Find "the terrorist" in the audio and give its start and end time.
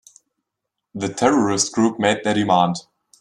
0.95-1.73